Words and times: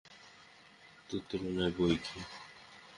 তোর 1.09 1.21
তুলনায় 1.29 1.55
অনেক 1.57 1.73
বৈকি। 1.77 2.19